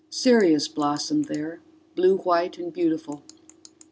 Sirius 0.09 0.67
blossomed 0.67 1.25
there, 1.25 1.59
blue 1.95 2.17
white 2.17 2.57
and 2.57 2.73
beautiful. 2.73 3.21